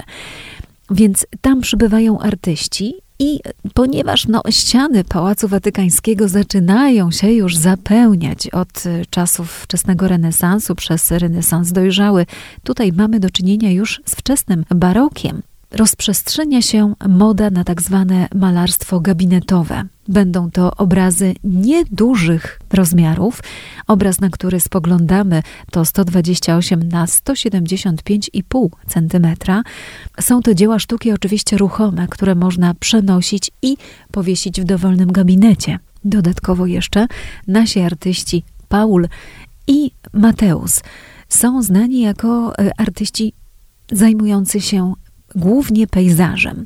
Więc 0.90 1.26
tam 1.42 1.62
przybywają 1.62 2.20
artyści 2.20 2.94
i 3.22 3.40
ponieważ 3.74 4.28
no, 4.28 4.42
ściany 4.50 5.04
Pałacu 5.04 5.48
Watykańskiego 5.48 6.28
zaczynają 6.28 7.12
się 7.12 7.32
już 7.32 7.58
zapełniać 7.58 8.48
od 8.48 8.84
czasów 9.10 9.52
wczesnego 9.52 10.08
renesansu 10.08 10.76
przez 10.76 11.12
renesans 11.12 11.72
dojrzały, 11.72 12.26
tutaj 12.64 12.92
mamy 12.94 13.20
do 13.20 13.30
czynienia 13.30 13.72
już 13.72 14.02
z 14.06 14.16
wczesnym 14.16 14.66
barokiem 14.76 15.42
rozprzestrzenia 15.72 16.62
się 16.62 16.94
moda 17.10 17.50
na 17.50 17.64
tak 17.64 17.82
zwane 17.82 18.28
malarstwo 18.36 19.00
gabinetowe. 19.00 19.84
Będą 20.08 20.52
to 20.52 20.76
obrazy 20.76 21.34
niedużych 21.44 22.60
rozmiarów. 22.74 23.44
Obraz, 23.88 24.22
na 24.22 24.30
który 24.30 24.60
spoglądamy, 24.60 25.44
to 25.72 25.86
128 25.86 26.84
na 26.84 27.06
175,5 27.06 28.70
cm. 28.88 29.28
Są 30.22 30.42
to 30.42 30.54
dzieła 30.54 30.80
sztuki 30.80 31.12
oczywiście 31.12 31.58
ruchome, 31.58 32.08
które 32.08 32.36
można 32.36 32.74
przenosić 32.74 33.52
i 33.62 33.78
powiesić 34.12 34.62
w 34.62 34.64
dowolnym 34.64 35.12
gabinecie. 35.12 35.80
Dodatkowo 36.06 36.66
jeszcze 36.66 37.08
nasi 37.48 37.80
artyści 37.80 38.44
Paul 38.70 39.08
i 39.68 39.92
Mateusz 40.14 40.80
są 41.30 41.64
znani 41.64 42.02
jako 42.02 42.58
e, 42.60 42.72
artyści 42.78 43.34
zajmujący 43.92 44.62
się 44.62 44.94
głównie 45.36 45.88
pejzażem. 45.88 46.66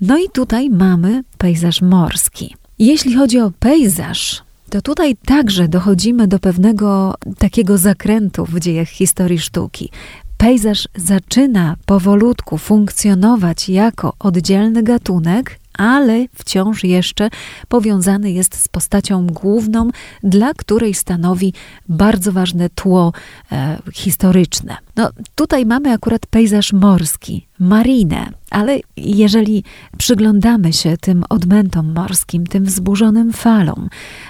No 0.00 0.18
i 0.18 0.28
tutaj 0.32 0.70
mamy 0.70 1.24
pejzaż 1.38 1.82
morski. 1.82 2.54
Jeśli 2.78 3.14
chodzi 3.14 3.40
o 3.40 3.52
pejzaż, 3.58 4.42
to 4.70 4.82
tutaj 4.82 5.16
także 5.16 5.68
dochodzimy 5.68 6.28
do 6.28 6.38
pewnego 6.38 7.14
takiego 7.38 7.78
zakrętu 7.78 8.46
w 8.46 8.60
dziejach 8.60 8.88
historii 8.88 9.38
sztuki. 9.38 9.90
pejzaż 10.36 10.88
zaczyna 10.96 11.76
powolutku 11.86 12.58
funkcjonować 12.58 13.68
jako 13.68 14.12
oddzielny 14.18 14.82
gatunek, 14.82 15.58
ale 15.78 16.26
wciąż 16.34 16.84
jeszcze 16.84 17.30
powiązany 17.68 18.32
jest 18.32 18.62
z 18.62 18.68
postacią 18.68 19.26
główną, 19.26 19.90
dla 20.22 20.54
której 20.54 20.94
stanowi 20.94 21.52
bardzo 21.88 22.32
ważne 22.32 22.70
tło 22.70 23.12
e, 23.52 23.78
historyczne. 23.92 24.76
No, 24.96 25.10
tutaj 25.34 25.66
mamy 25.66 25.92
akurat 25.92 26.26
pejzaż 26.26 26.72
morski, 26.72 27.46
marinę, 27.58 28.30
ale 28.50 28.78
jeżeli 28.96 29.64
przyglądamy 29.98 30.72
się 30.72 30.96
tym 30.96 31.24
odmętom 31.28 31.92
morskim, 31.92 32.46
tym 32.46 32.64
wzburzonym 32.64 33.32
falom, 33.32 33.88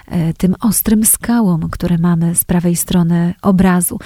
e, 0.09 0.35
tym 0.35 0.55
ostrym 0.61 1.05
skałom, 1.05 1.69
które 1.71 1.99
mamy 1.99 2.35
z 2.35 2.45
prawej 2.45 2.77
strony 2.77 3.35
obrazu, 3.43 3.99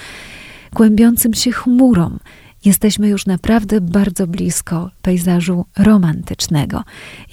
kłębiącym 0.73 1.33
się 1.33 1.51
chmurom, 1.51 2.19
jesteśmy 2.65 3.07
już 3.07 3.25
naprawdę 3.25 3.81
bardzo 3.81 4.27
blisko 4.27 4.91
pejzażu 5.01 5.65
romantycznego. 5.77 6.83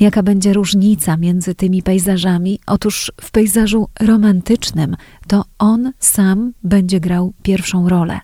Jaka 0.00 0.22
będzie 0.22 0.52
różnica 0.52 1.16
między 1.16 1.54
tymi 1.54 1.82
pejzażami? 1.82 2.58
Otóż 2.66 3.12
w 3.20 3.30
pejzażu 3.30 3.88
romantycznym 4.00 4.96
to 5.26 5.44
on 5.58 5.92
sam 5.98 6.52
będzie 6.64 7.00
grał 7.00 7.32
pierwszą 7.42 7.88
rolę. 7.88 8.20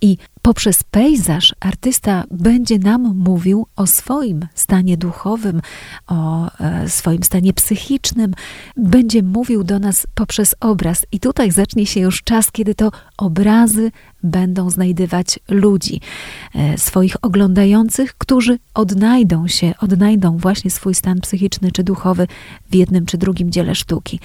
I 0.00 0.16
poprzez 0.42 0.82
pejzaż 0.82 1.54
artysta 1.60 2.24
będzie 2.30 2.78
nam 2.78 3.16
mówił 3.16 3.66
o 3.76 3.86
swoim 3.86 4.46
stanie 4.54 4.96
duchowym, 4.96 5.60
o 6.06 6.50
e, 6.60 6.88
swoim 6.88 7.22
stanie 7.22 7.52
psychicznym, 7.52 8.34
będzie 8.76 9.22
mówił 9.22 9.64
do 9.64 9.78
nas 9.78 10.06
poprzez 10.14 10.54
obraz. 10.60 11.06
I 11.12 11.20
tutaj 11.20 11.50
zacznie 11.50 11.86
się 11.86 12.00
już 12.00 12.22
czas, 12.22 12.52
kiedy 12.52 12.74
to 12.74 12.90
obrazy 13.16 13.90
będą 14.22 14.70
znajdywać 14.70 15.38
ludzi, 15.48 16.00
e, 16.54 16.78
swoich 16.78 17.16
oglądających, 17.22 18.14
którzy 18.18 18.58
odnajdą 18.74 19.48
się, 19.48 19.74
odnajdą 19.80 20.36
właśnie 20.36 20.70
swój 20.70 20.94
stan 20.94 21.20
psychiczny 21.20 21.72
czy 21.72 21.84
duchowy 21.84 22.26
w 22.70 22.74
jednym 22.74 23.06
czy 23.06 23.18
drugim 23.18 23.50
dziele 23.50 23.74
sztuki. 23.74 24.20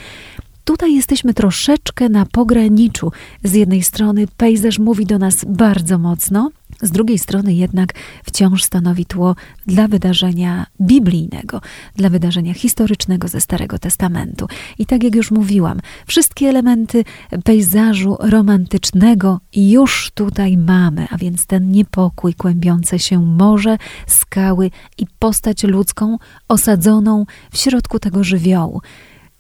Tutaj 0.65 0.96
jesteśmy 0.96 1.34
troszeczkę 1.34 2.10
na 2.10 2.25
pograniczu. 2.25 3.12
Z 3.44 3.53
jednej 3.53 3.84
strony 3.84 4.27
pejzaż 4.38 4.80
mówi 4.80 5.06
do 5.06 5.20
nas 5.20 5.46
bardzo 5.46 5.98
mocno, 5.98 6.51
z 6.82 6.91
drugiej 6.91 7.20
strony 7.20 7.53
jednak 7.53 7.94
wciąż 8.24 8.63
stanowi 8.63 9.06
tło 9.06 9.36
dla 9.68 9.88
wydarzenia 9.88 10.65
biblijnego, 10.82 11.62
dla 11.96 12.10
wydarzenia 12.10 12.53
historycznego 12.53 13.27
ze 13.27 13.41
Starego 13.41 13.80
Testamentu. 13.80 14.48
I 14.80 14.86
tak 14.86 15.03
jak 15.03 15.15
już 15.15 15.32
mówiłam, 15.32 15.80
wszystkie 16.08 16.50
elementy 16.50 17.03
pejzażu 17.44 18.18
romantycznego 18.20 19.39
już 19.56 20.12
tutaj 20.13 20.58
mamy, 20.58 21.08
a 21.12 21.18
więc 21.18 21.46
ten 21.46 21.72
niepokój, 21.72 22.34
kłębiące 22.34 23.00
się 23.00 23.25
morze, 23.25 23.77
skały 24.08 24.72
i 24.98 25.06
postać 25.20 25.63
ludzką 25.63 26.18
osadzoną 26.48 27.25
w 27.51 27.58
środku 27.58 28.00
tego 28.00 28.24
żywiołu. 28.24 28.82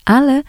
Ale 0.05 0.43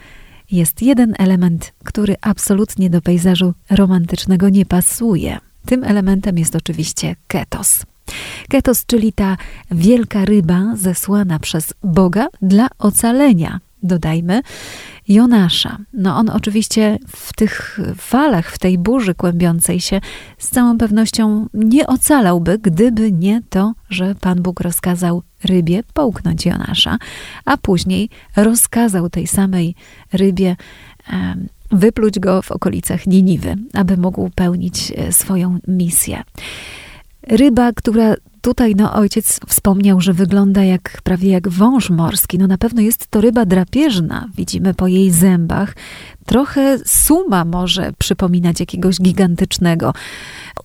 jest 0.53 0.83
jeden 0.83 1.15
element, 1.19 1.73
który 1.85 2.17
absolutnie 2.21 2.91
do 2.91 3.03
pejzażu 3.03 3.55
romantycznego 3.71 4.49
nie 4.49 4.67
pasuje. 4.67 5.39
Tym 5.67 5.85
elementem 5.85 6.39
jest 6.39 6.57
oczywiście 6.57 7.17
ketos. 7.27 7.83
Ketos, 8.49 8.87
czyli 8.87 9.13
ta 9.13 9.37
wielka 9.71 10.25
ryba 10.25 10.77
zesłana 10.77 11.39
przez 11.39 11.75
Boga 11.83 12.29
dla 12.43 12.69
ocalenia, 12.79 13.61
dodajmy, 13.83 14.43
Jonasza. 15.09 15.79
No 15.93 16.17
on 16.17 16.31
oczywiście 16.31 16.99
w 17.09 17.33
tych 17.33 17.81
falach, 17.97 18.51
w 18.51 18.59
tej 18.59 18.79
burzy 18.79 19.15
kłębiącej 19.15 19.81
się 19.81 20.01
z 20.39 20.51
całą 20.51 20.79
pewnością 20.79 21.47
nie 21.55 21.87
ocalałby, 21.87 22.59
gdyby 22.59 23.13
nie 23.13 23.43
to, 23.51 23.75
że 23.91 24.15
Pan 24.15 24.43
Bóg 24.43 24.61
rozkazał 24.61 25.23
rybie 25.45 25.83
połknąć 25.95 26.47
Jonasza, 26.47 26.99
a 27.45 27.57
później 27.57 28.09
rozkazał 28.37 29.11
tej 29.11 29.27
samej 29.27 29.75
rybie 30.13 30.57
wypluć 31.71 32.19
go 32.19 32.43
w 32.43 32.53
okolicach 32.53 33.07
Niniwy, 33.07 33.57
aby 33.75 33.97
mógł 33.97 34.31
pełnić 34.35 34.93
e, 34.97 35.13
swoją 35.13 35.59
misję. 35.69 36.23
Ryba, 37.23 37.73
która 37.73 38.15
tutaj 38.43 38.75
no, 38.77 38.95
ojciec 38.95 39.41
wspomniał, 39.47 40.01
że 40.01 40.13
wygląda 40.13 40.65
jak 40.65 41.01
prawie 41.05 41.31
jak 41.31 41.49
wąż 41.49 41.91
morski. 41.91 42.39
No 42.39 42.47
na 42.47 42.59
pewno 42.59 42.83
jest 42.83 43.07
to 43.07 43.21
ryba 43.21 43.47
drapieżna. 43.47 44.29
Widzimy 44.37 44.75
po 44.75 44.87
jej 44.87 45.11
zębach. 45.11 45.77
Trochę 46.27 46.79
suma 46.87 47.45
może 47.45 47.93
przypominać 47.99 48.61
jakiegoś 48.61 49.01
gigantycznego. 49.01 49.95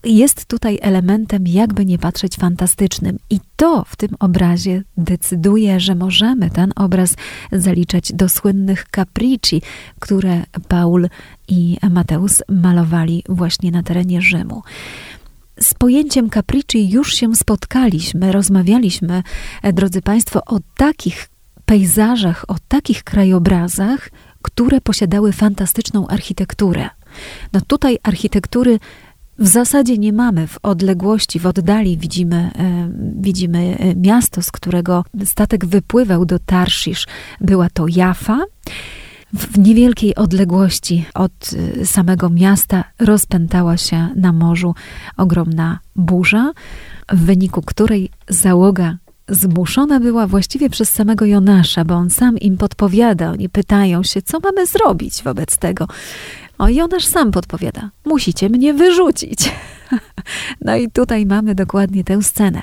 Jest 0.04 0.46
tutaj 0.46 0.80
elementem, 0.82 1.48
jakby 1.48 1.86
nie 1.86 2.00
patrzeć, 2.00 2.36
fantastycznym. 2.36 3.18
I 3.30 3.40
to 3.56 3.84
w 3.88 3.96
tym 3.96 4.10
obrazie 4.20 4.84
decyduje, 4.98 5.80
że 5.80 5.96
możemy 5.96 6.50
ten 6.50 6.74
obraz 6.76 7.16
zaliczać 7.52 8.14
do 8.14 8.30
słynnych 8.30 8.86
capricci, 8.96 9.62
które 10.00 10.44
Paul 10.68 11.10
i 11.48 11.78
Mateusz 11.92 12.44
malowali 12.50 13.24
właśnie 13.30 13.72
na 13.72 13.84
terenie 13.84 14.22
Rzymu 14.22 14.64
z 15.60 15.74
pojęciem 15.74 16.30
capricci 16.30 16.90
już 16.90 17.14
się 17.14 17.36
spotkaliśmy, 17.36 18.32
rozmawialiśmy, 18.32 19.24
e, 19.64 19.74
drodzy 19.74 20.02
Państwo, 20.02 20.42
o 20.46 20.60
takich 20.78 21.30
pejzażach, 21.66 22.46
o 22.48 22.56
takich 22.68 23.04
krajobrazach, 23.04 24.10
które 24.42 24.82
posiadały 24.82 25.32
fantastyczną 25.32 26.08
architekturę. 26.08 26.90
No 27.54 27.62
tutaj 27.62 27.98
architektury 28.04 28.80
w 29.40 29.48
zasadzie 29.48 29.98
nie 29.98 30.14
mamy. 30.14 30.48
W 30.48 30.60
odległości, 30.64 31.40
w 31.40 31.46
oddali 31.46 31.98
widzimy, 31.98 32.36
e, 32.36 32.90
widzimy 33.16 33.78
e, 33.80 33.96
miasto, 33.96 34.42
z 34.42 34.52
którego 34.52 35.06
statek 35.26 35.66
wypływał 35.66 36.26
do 36.26 36.40
Tarszisz. 36.40 37.08
Była 37.42 37.70
to 37.70 37.86
Jaffa. 37.88 38.46
W 39.34 39.60
niewielkiej 39.60 40.16
odległości 40.16 41.06
od 41.14 41.54
y, 41.54 41.86
samego 41.86 42.30
miasta 42.30 42.84
rozpętała 43.00 43.78
się 43.78 44.10
na 44.16 44.34
morzu 44.34 44.76
ogromna 45.18 45.80
burza, 45.96 46.52
w 47.12 47.26
wyniku 47.26 47.62
której 47.62 48.10
załoga 48.30 48.98
zmuszona 49.30 50.00
była 50.00 50.28
właściwie 50.28 50.70
przez 50.70 50.90
samego 50.90 51.26
Jonasza, 51.26 51.86
bo 51.86 51.96
on 51.96 52.10
sam 52.10 52.38
im 52.38 52.58
podpowiada. 52.58 53.32
Oni 53.32 53.50
pytają 53.50 54.04
się, 54.04 54.22
co 54.22 54.40
mamy 54.40 54.66
zrobić 54.66 55.24
wobec 55.24 55.58
tego. 55.58 55.88
O, 56.58 56.70
Jonasz 56.70 57.06
sam 57.06 57.32
podpowiada: 57.32 57.90
Musicie 58.06 58.50
mnie 58.50 58.74
wyrzucić. 58.74 59.40
No 60.62 60.76
i 60.76 60.92
tutaj 60.92 61.26
mamy 61.26 61.56
dokładnie 61.56 62.04
tę 62.04 62.24
scenę. 62.24 62.62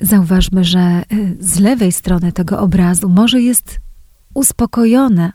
Zauważmy, 0.00 0.64
że 0.64 1.02
y, 1.12 1.36
z 1.40 1.60
lewej 1.60 1.92
strony 1.92 2.32
tego 2.32 2.58
obrazu 2.58 3.08
morze 3.08 3.40
jest 3.40 3.80
uspokojone, 4.34 5.32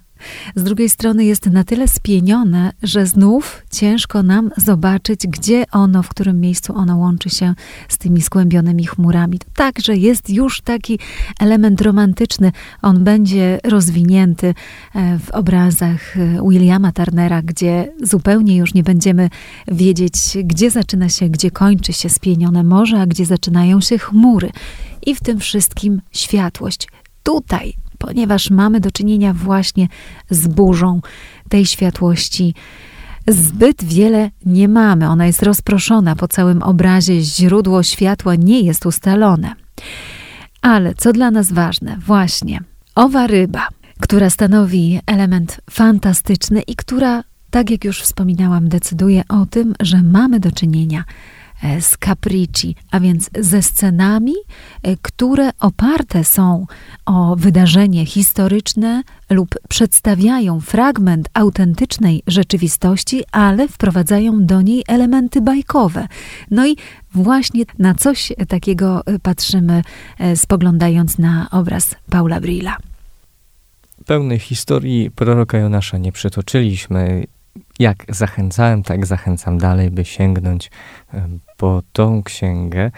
z 0.55 0.63
drugiej 0.63 0.89
strony 0.89 1.25
jest 1.25 1.45
na 1.45 1.63
tyle 1.63 1.87
spienione, 1.87 2.71
że 2.83 3.05
znów 3.05 3.61
ciężko 3.71 4.23
nam 4.23 4.51
zobaczyć, 4.57 5.27
gdzie 5.27 5.65
ono, 5.71 6.03
w 6.03 6.09
którym 6.09 6.39
miejscu 6.39 6.75
ono 6.75 6.97
łączy 6.97 7.29
się 7.29 7.53
z 7.89 7.97
tymi 7.97 8.21
skłębionymi 8.21 8.85
chmurami. 8.85 9.39
Także 9.55 9.95
jest 9.95 10.29
już 10.29 10.61
taki 10.61 10.99
element 11.39 11.81
romantyczny. 11.81 12.51
On 12.81 13.03
będzie 13.03 13.59
rozwinięty 13.63 14.53
e, 14.95 15.19
w 15.19 15.31
obrazach 15.31 16.17
e, 16.17 16.39
Williama 16.49 16.91
Turnera, 16.91 17.41
gdzie 17.41 17.93
zupełnie 18.01 18.57
już 18.57 18.73
nie 18.73 18.83
będziemy 18.83 19.29
wiedzieć, 19.67 20.13
gdzie 20.43 20.71
zaczyna 20.71 21.09
się, 21.09 21.29
gdzie 21.29 21.51
kończy 21.51 21.93
się 21.93 22.09
spienione 22.09 22.63
morze, 22.63 23.01
a 23.01 23.05
gdzie 23.05 23.25
zaczynają 23.25 23.81
się 23.81 23.97
chmury. 23.97 24.49
I 25.05 25.15
w 25.15 25.19
tym 25.19 25.39
wszystkim 25.39 26.01
światłość. 26.11 26.87
Tutaj 27.23 27.84
ponieważ 28.05 28.49
mamy 28.49 28.79
do 28.79 28.91
czynienia 28.91 29.33
właśnie 29.33 29.87
z 30.29 30.47
burzą 30.47 31.01
tej 31.49 31.65
światłości. 31.65 32.53
Zbyt 33.27 33.83
wiele 33.83 34.31
nie 34.45 34.67
mamy, 34.67 35.09
ona 35.09 35.25
jest 35.25 35.43
rozproszona 35.43 36.15
po 36.15 36.27
całym 36.27 36.63
obrazie, 36.63 37.21
źródło 37.21 37.83
światła 37.83 38.35
nie 38.35 38.61
jest 38.61 38.85
ustalone. 38.85 39.53
Ale 40.61 40.93
co 40.95 41.13
dla 41.13 41.31
nas 41.31 41.51
ważne, 41.51 41.97
właśnie 42.05 42.59
owa 42.95 43.27
ryba, 43.27 43.67
która 43.99 44.29
stanowi 44.29 44.99
element 45.05 45.61
fantastyczny 45.69 46.61
i 46.61 46.75
która, 46.75 47.23
tak 47.49 47.69
jak 47.69 47.83
już 47.83 48.01
wspominałam, 48.01 48.69
decyduje 48.69 49.23
o 49.29 49.45
tym, 49.45 49.73
że 49.79 50.03
mamy 50.03 50.39
do 50.39 50.51
czynienia 50.51 51.03
E, 51.03 51.34
z 51.79 51.97
capricci, 51.97 52.75
a 52.91 52.99
więc 52.99 53.29
ze 53.39 53.61
scenami, 53.61 54.33
e, 54.83 54.97
które 55.01 55.49
oparte 55.59 56.23
są 56.23 56.65
o 57.05 57.35
wydarzenie 57.35 58.05
historyczne 58.05 59.03
lub 59.29 59.55
przedstawiają 59.69 60.59
fragment 60.59 61.29
autentycznej 61.33 62.23
rzeczywistości, 62.27 63.23
ale 63.31 63.67
wprowadzają 63.67 64.45
do 64.45 64.61
niej 64.61 64.83
elementy 64.87 65.41
bajkowe. 65.41 66.07
No 66.51 66.67
i 66.67 66.77
właśnie 67.11 67.63
na 67.79 67.95
coś 67.95 68.33
takiego 68.47 69.05
e, 69.05 69.19
patrzymy, 69.19 69.81
spoglądając 70.35 71.17
na 71.17 71.47
obraz 71.51 71.95
Paula 72.09 72.41
Brilla. 72.41 72.77
Pełnej 74.05 74.39
historii 74.39 75.11
proroka 75.11 75.57
Jonasza 75.57 75.97
nie 75.97 76.11
przytoczyliśmy 76.11 77.25
jak 77.79 78.05
zachęcałem, 78.09 78.83
tak 78.83 79.05
zachęcam 79.05 79.57
dalej, 79.57 79.91
by 79.91 80.05
sięgnąć 80.05 80.71
e, 81.13 81.27
po 81.57 81.81
tą 81.93 82.23
księgę 82.23 82.91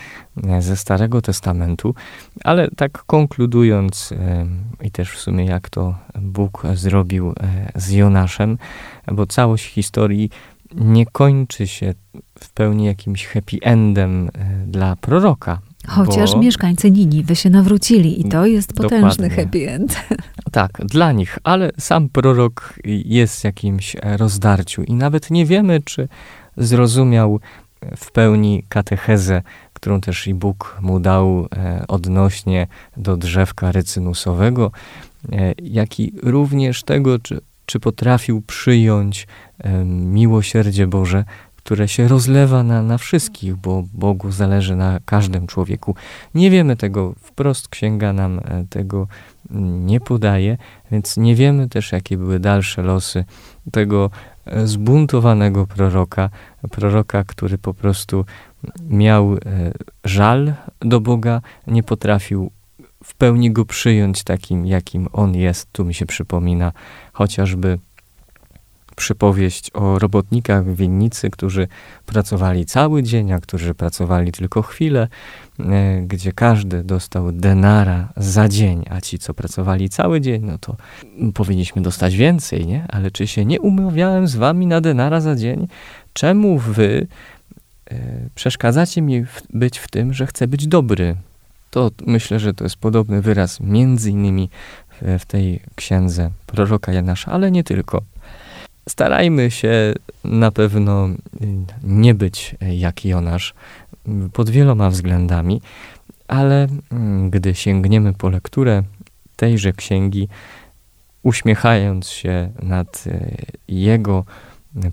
e, 0.47 0.61
ze 0.61 0.77
Starego 0.77 1.21
Testamentu, 1.21 1.95
ale 2.43 2.67
tak 2.75 3.03
konkludując 3.03 4.11
e, 4.11 4.45
i 4.81 4.91
też 4.91 5.11
w 5.11 5.19
sumie 5.19 5.45
jak 5.45 5.69
to 5.69 5.95
Bóg 6.21 6.63
zrobił 6.73 7.33
z 7.75 7.89
Jonaszem, 7.89 8.57
bo 9.11 9.25
całość 9.25 9.65
historii 9.65 10.29
nie 10.75 11.05
kończy 11.05 11.67
się 11.67 11.93
w 12.39 12.53
pełni 12.53 12.85
jakimś 12.85 13.27
happy 13.27 13.57
endem 13.61 14.29
dla 14.65 14.95
proroka, 14.95 15.59
Chociaż 15.87 16.31
bo... 16.31 16.39
mieszkańcy 16.39 16.91
Niniwy 16.91 17.35
się 17.35 17.49
nawrócili 17.49 18.21
i 18.21 18.29
to 18.29 18.45
jest 18.45 18.73
potężny 18.73 19.29
Dokładnie. 19.29 19.45
happy 19.45 19.69
end. 19.69 19.95
Tak, 20.51 20.71
dla 20.85 21.11
nich, 21.11 21.37
ale 21.43 21.71
sam 21.79 22.09
prorok 22.09 22.73
jest 22.85 23.41
w 23.41 23.43
jakimś 23.43 23.95
rozdarciu 24.17 24.83
i 24.83 24.93
nawet 24.93 25.31
nie 25.31 25.45
wiemy, 25.45 25.81
czy 25.85 26.07
zrozumiał 26.57 27.39
w 27.97 28.11
pełni 28.11 28.63
katechezę, 28.69 29.41
którą 29.73 30.01
też 30.01 30.27
i 30.27 30.33
Bóg 30.33 30.77
mu 30.81 30.99
dał 30.99 31.47
e, 31.55 31.85
odnośnie 31.87 32.67
do 32.97 33.17
drzewka 33.17 33.71
rycynusowego, 33.71 34.71
e, 35.31 35.53
jak 35.61 35.99
i 35.99 36.13
również 36.23 36.83
tego, 36.83 37.19
czy, 37.19 37.41
czy 37.65 37.79
potrafił 37.79 38.41
przyjąć 38.41 39.27
e, 39.59 39.85
miłosierdzie 39.85 40.87
Boże, 40.87 41.25
które 41.67 41.87
się 41.87 42.07
rozlewa 42.07 42.63
na, 42.63 42.83
na 42.83 42.97
wszystkich, 42.97 43.55
bo 43.55 43.83
Bogu 43.93 44.31
zależy 44.31 44.75
na 44.75 44.99
każdym 45.05 45.47
człowieku. 45.47 45.95
Nie 46.35 46.51
wiemy 46.51 46.75
tego, 46.75 47.13
wprost 47.21 47.67
księga 47.67 48.13
nam 48.13 48.39
e, 48.39 48.65
tego 48.69 49.07
nie 49.85 49.99
podaje, 49.99 50.57
więc 50.91 51.17
nie 51.17 51.35
wiemy 51.35 51.69
też, 51.69 51.91
jakie 51.91 52.17
były 52.17 52.39
dalsze 52.39 52.81
losy 52.81 53.25
tego 53.71 54.09
e, 54.45 54.67
zbuntowanego 54.67 55.67
proroka, 55.67 56.29
proroka, 56.71 57.23
który 57.23 57.57
po 57.57 57.73
prostu 57.73 58.25
miał 58.89 59.33
e, 59.33 59.37
żal 60.03 60.53
do 60.79 61.01
Boga, 61.01 61.41
nie 61.67 61.83
potrafił 61.83 62.51
w 63.03 63.15
pełni 63.15 63.51
go 63.51 63.65
przyjąć 63.65 64.23
takim, 64.23 64.65
jakim 64.65 65.07
on 65.13 65.35
jest. 65.35 65.71
Tu 65.71 65.85
mi 65.85 65.93
się 65.93 66.05
przypomina 66.05 66.71
chociażby 67.13 67.79
przypowieść 68.97 69.71
o 69.73 69.99
robotnikach 69.99 70.65
w 70.65 70.75
winnicy, 70.75 71.29
którzy 71.29 71.67
pracowali 72.05 72.65
cały 72.65 73.03
dzień, 73.03 73.31
a 73.31 73.39
którzy 73.39 73.73
pracowali 73.73 74.31
tylko 74.31 74.61
chwilę, 74.61 75.07
e, 75.59 76.01
gdzie 76.01 76.31
każdy 76.31 76.83
dostał 76.83 77.31
denara 77.31 78.09
za 78.17 78.49
dzień, 78.49 78.83
a 78.89 79.01
ci, 79.01 79.19
co 79.19 79.33
pracowali 79.33 79.89
cały 79.89 80.21
dzień, 80.21 80.45
no 80.45 80.57
to 80.57 80.75
powinniśmy 81.33 81.81
dostać 81.81 82.15
więcej, 82.15 82.67
nie? 82.67 82.85
Ale 82.89 83.11
czy 83.11 83.27
się 83.27 83.45
nie 83.45 83.61
umawiałem 83.61 84.27
z 84.27 84.35
wami 84.35 84.67
na 84.67 84.81
denara 84.81 85.21
za 85.21 85.35
dzień? 85.35 85.67
Czemu 86.13 86.57
wy 86.57 87.07
e, 87.91 87.97
przeszkadzacie 88.35 89.01
mi 89.01 89.25
w, 89.25 89.41
być 89.53 89.77
w 89.77 89.87
tym, 89.87 90.13
że 90.13 90.27
chcę 90.27 90.47
być 90.47 90.67
dobry? 90.67 91.15
To 91.71 91.91
myślę, 92.05 92.39
że 92.39 92.53
to 92.53 92.63
jest 92.63 92.75
podobny 92.75 93.21
wyraz 93.21 93.59
między 93.59 94.11
innymi 94.11 94.49
w, 95.01 95.19
w 95.19 95.25
tej 95.25 95.61
księdze 95.75 96.31
proroka 96.45 96.93
Janasza, 96.93 97.31
ale 97.31 97.51
nie 97.51 97.63
tylko. 97.63 98.01
Starajmy 98.87 99.51
się 99.51 99.93
na 100.23 100.51
pewno 100.51 101.09
nie 101.83 102.13
być 102.13 102.55
jak 102.71 103.05
Jonasz 103.05 103.53
pod 104.33 104.49
wieloma 104.49 104.89
względami, 104.89 105.61
ale 106.27 106.67
mm, 106.91 107.29
gdy 107.29 107.55
sięgniemy 107.55 108.13
po 108.13 108.29
lekturę 108.29 108.83
tejże 109.35 109.73
księgi, 109.73 110.27
uśmiechając 111.23 112.09
się 112.09 112.51
nad 112.63 113.03
jego 113.67 114.25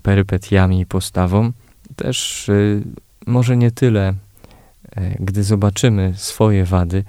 perypetiami 0.03 0.81
i 0.81 0.85
postawą, 0.85 1.51
też 1.95 2.51
może 3.27 3.57
nie 3.57 3.71
tyle, 3.71 4.13
gdy 5.19 5.43
zobaczymy 5.43 6.13
swoje 6.15 6.65
wady, 6.65 7.03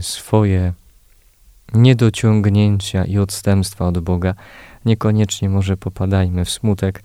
swoje 0.00 0.72
niedociągnięcia 1.74 3.04
i 3.04 3.18
odstępstwa 3.18 3.86
od 3.86 3.98
Boga, 3.98 4.34
niekoniecznie 4.84 5.48
może 5.48 5.76
popadajmy 5.76 6.44
w 6.44 6.50
smutek, 6.50 7.02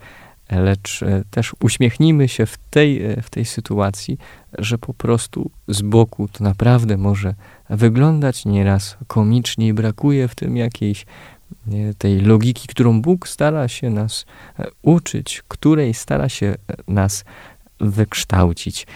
lecz 0.50 1.02
e, 1.02 1.24
też 1.30 1.52
uśmiechnijmy 1.60 2.28
się 2.28 2.46
w 2.46 2.58
tej, 2.58 3.04
e, 3.04 3.22
w 3.22 3.30
tej 3.30 3.44
sytuacji, 3.44 4.18
że 4.58 4.78
po 4.78 4.94
prostu 4.94 5.50
z 5.68 5.82
boku 5.82 6.28
to 6.28 6.44
naprawdę 6.44 6.96
może 6.96 7.34
wyglądać 7.70 8.44
nieraz 8.44 8.96
komicznie 9.06 9.68
i 9.68 9.72
brakuje 9.72 10.28
w 10.28 10.34
tym 10.34 10.56
jakiejś 10.56 11.06
tej 11.98 12.20
logiki, 12.20 12.68
którą 12.68 13.02
Bóg 13.02 13.28
stara 13.28 13.68
się 13.68 13.90
nas 13.90 14.26
e, 14.58 14.66
uczyć, 14.82 15.42
której 15.48 15.94
stara 15.94 16.28
się 16.28 16.54
nas 16.88 17.24
wykształcić. 17.80 18.86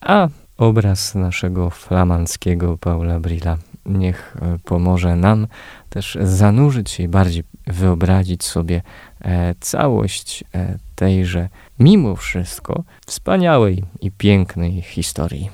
A 0.00 0.28
obraz 0.56 1.14
naszego 1.14 1.70
flamandzkiego 1.70 2.78
Paula 2.78 3.20
Brilla 3.20 3.56
niech 3.86 4.36
pomoże 4.64 5.16
nam 5.16 5.46
też 5.88 6.18
zanurzyć 6.20 6.90
się 6.90 7.02
i 7.02 7.08
bardziej 7.08 7.44
wyobrazić 7.66 8.44
sobie 8.44 8.82
e, 9.20 9.54
całość 9.60 10.44
e, 10.54 10.78
tejże, 10.94 11.48
mimo 11.78 12.16
wszystko, 12.16 12.84
wspaniałej 13.06 13.84
i 14.00 14.10
pięknej 14.10 14.82
historii. 14.82 15.50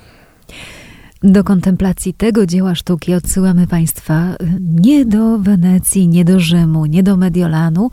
Do 1.23 1.43
kontemplacji 1.43 2.13
tego 2.13 2.45
dzieła 2.45 2.75
sztuki 2.75 3.13
odsyłamy 3.13 3.67
Państwa 3.67 4.13
e, 4.13 4.35
nie 4.59 5.05
do 5.05 5.39
Wenecji, 5.39 6.07
nie 6.07 6.25
do 6.25 6.39
Rzymu, 6.39 6.85
nie 6.85 7.03
do 7.03 7.17
Mediolanu, 7.17 7.89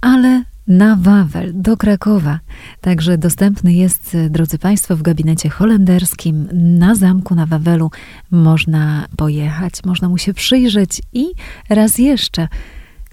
ale 0.00 0.42
na 0.68 0.96
Wawel, 0.96 1.52
do 1.54 1.76
Krakowa. 1.76 2.40
Także 2.80 3.18
dostępny 3.18 3.72
jest, 3.72 4.16
drodzy 4.30 4.58
Państwo, 4.58 4.96
w 4.96 5.02
gabinecie 5.02 5.48
holenderskim 5.48 6.48
na 6.52 6.94
zamku 6.94 7.34
na 7.34 7.46
Wawelu. 7.46 7.90
Można 8.30 9.06
pojechać, 9.16 9.84
można 9.84 10.08
mu 10.08 10.18
się 10.18 10.34
przyjrzeć 10.34 11.02
i 11.12 11.26
raz 11.68 11.98
jeszcze 11.98 12.48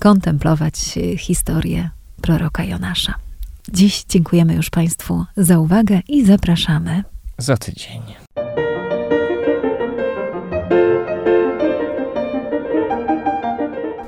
kontemplować 0.04 0.76
historię 1.18 1.90
proroka 2.22 2.64
Jonasza. 2.64 3.14
Dziś 3.70 4.04
dziękujemy 4.10 4.54
już 4.54 4.70
Państwu 4.70 5.26
za 5.38 5.60
uwagę 5.60 6.02
i 6.08 6.26
zapraszamy 6.26 7.04
za 7.38 7.58
tydzień. 7.58 8.02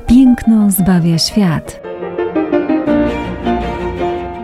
Piękno 0.07 0.71
zbawia 0.71 1.17
świat. 1.17 1.81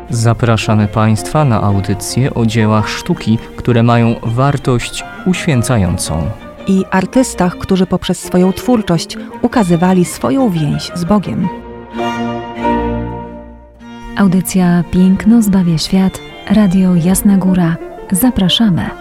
Zapraszamy 0.10 0.88
Państwa 0.88 1.46
na 1.46 1.62
audycje 1.62 2.34
o 2.34 2.46
dziełach 2.46 2.90
sztuki, 2.90 3.38
które 3.58 3.84
mają 3.84 4.16
wartość 4.24 5.04
uświęcającą. 5.26 6.32
I 6.72 6.86
artystach, 6.92 7.58
którzy 7.58 7.86
poprzez 7.86 8.20
swoją 8.20 8.54
twórczość 8.54 9.18
ukazywali 9.42 10.06
swoją 10.06 10.50
więź 10.50 10.92
z 10.96 11.04
Bogiem. 11.04 11.48
Audycja 14.18 14.84
Piękno 14.92 15.42
zbawia 15.42 15.78
świat, 15.78 16.20
Radio 16.50 16.96
Jasna 16.96 17.38
Góra. 17.38 17.76
Zapraszamy. 18.12 19.01